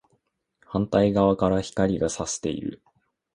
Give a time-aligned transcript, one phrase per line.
[0.65, 2.81] 反対側から光が射している